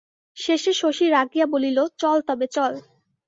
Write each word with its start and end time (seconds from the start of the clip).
শেষে 0.37 0.71
শশী 0.73 1.05
রাগিয়া 1.09 1.45
বলিল, 1.45 1.77
চল 2.01 2.17
তবে 2.29 2.45
চল। 2.55 2.73